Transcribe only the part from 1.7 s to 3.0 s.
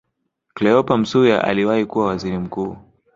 kuwa Waziri Mkuu